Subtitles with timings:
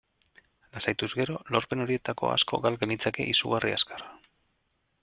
[0.77, 4.07] Lasaituz gero, lorpen horietako asko gal genitzake izugarri azkar.